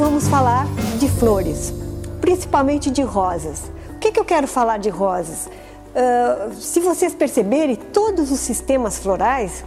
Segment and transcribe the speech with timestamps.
[0.00, 0.66] vamos falar
[0.98, 1.74] de flores,
[2.22, 3.70] principalmente de rosas.
[3.90, 5.46] O que, que eu quero falar de rosas?
[5.46, 9.62] Uh, se vocês perceberem, todos os sistemas florais,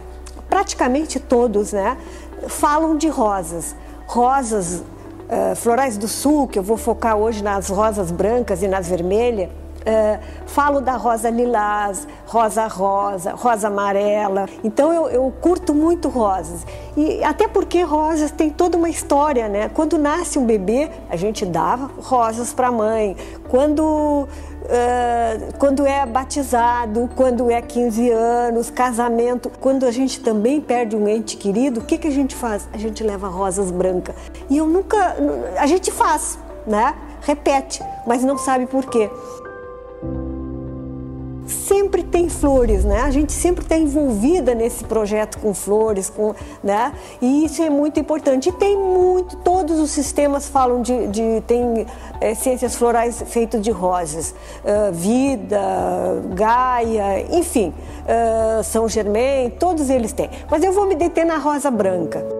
[0.50, 1.96] praticamente todos, né,
[2.48, 3.76] falam de rosas.
[4.08, 8.88] Rosas uh, florais do sul, que eu vou focar hoje nas rosas brancas e nas
[8.88, 9.50] vermelhas,
[9.84, 14.48] Uh, falo da rosa lilás, rosa rosa, rosa amarela.
[14.62, 16.66] Então eu, eu, curto muito rosas.
[16.96, 19.68] E até porque rosas tem toda uma história, né?
[19.68, 23.14] Quando nasce um bebê, a gente dava rosas para a mãe.
[23.50, 24.26] Quando
[24.64, 31.06] Uh, quando é batizado, quando é 15 anos, casamento, quando a gente também perde um
[31.06, 32.66] ente querido, o que, que a gente faz?
[32.72, 34.16] A gente leva rosas brancas.
[34.48, 35.16] E eu nunca.
[35.58, 36.94] A gente faz, né?
[37.20, 39.10] Repete, mas não sabe por quê
[41.46, 43.02] sempre tem flores, né?
[43.02, 46.92] A gente sempre está envolvida nesse projeto com flores, com, né?
[47.20, 48.48] E isso é muito importante.
[48.48, 51.86] E tem muito, todos os sistemas falam de, de tem
[52.20, 55.60] é, ciências florais feitas de rosas, uh, vida,
[56.34, 57.72] Gaia, enfim,
[58.04, 60.30] uh, São Germain, todos eles têm.
[60.50, 62.33] Mas eu vou me deter na rosa branca.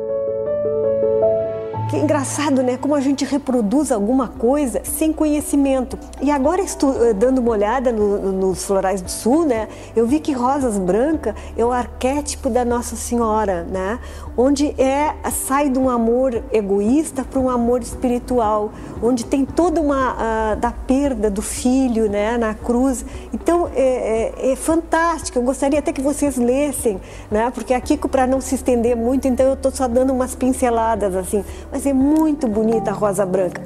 [1.91, 2.79] Que engraçado, né?
[2.79, 5.99] Como a gente reproduz alguma coisa sem conhecimento.
[6.21, 9.69] E agora, eh, dando uma olhada no, nos florais do sul, né?
[9.95, 13.99] Eu vi que rosas brancas é o arquétipo da Nossa Senhora, né?
[14.37, 20.15] Onde é sai de um amor egoísta para um amor espiritual, onde tem toda uma
[20.15, 22.39] uh, da perda do filho, né?
[22.39, 23.05] Na cruz.
[23.33, 25.39] Então é, é, é fantástico.
[25.39, 26.99] Eu gostaria até que vocês lessem,
[27.31, 27.53] né?
[27.55, 31.45] Porque aqui para não se estender muito, então eu estou só dando umas pinceladas assim
[31.75, 33.61] mas é muito bonita a rosa branca.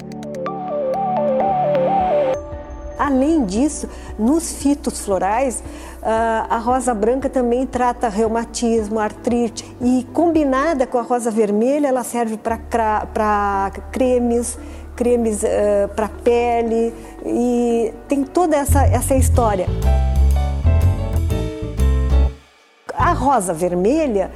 [2.98, 3.86] Além disso,
[4.18, 5.62] nos fitos florais,
[6.02, 12.02] ah, a rosa branca também trata reumatismo, artrite e combinada com a rosa vermelha, ela
[12.02, 14.58] serve para cremes,
[14.96, 16.94] cremes uh, para pele
[17.26, 19.66] e tem toda essa, essa história.
[22.94, 24.30] A rosa vermelha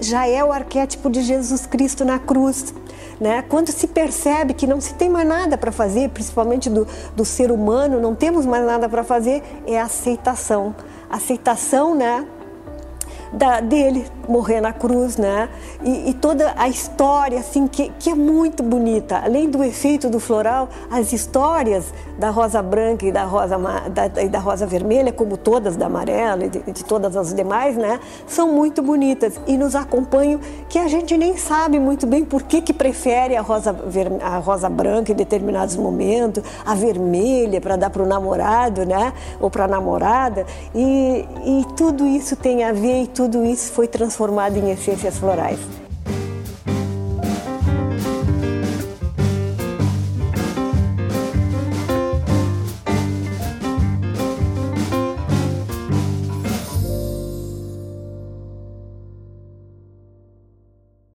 [0.00, 2.74] já é o arquétipo de Jesus Cristo na cruz.
[3.22, 3.40] Né?
[3.48, 7.52] Quando se percebe que não se tem mais nada para fazer, principalmente do, do ser
[7.52, 10.74] humano, não temos mais nada para fazer, é a aceitação.
[11.08, 12.26] Aceitação, né?
[13.32, 15.48] Da, dele morrer na cruz, né?
[15.82, 19.20] E, e, toda a história, assim, que, que é muito bonita.
[19.24, 23.58] Além do efeito do floral, as histórias da rosa branca e da rosa,
[23.90, 27.98] da, da rosa vermelha, como todas da amarela e de, de, todas as demais, né?
[28.26, 32.60] São muito bonitas e nos acompanham que a gente nem sabe muito bem por que,
[32.60, 33.74] que prefere a rosa,
[34.22, 39.12] a rosa branca em determinados momentos, a vermelha para dar para o namorado, né?
[39.40, 40.46] Ou para a namorada.
[40.74, 45.16] E, e tudo isso tem a ver e tudo tudo isso foi transformado em essências
[45.16, 45.81] florais.